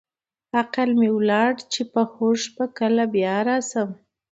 [0.59, 3.89] عقل مې ولاړ چې په هوښ به کله بیا راشم.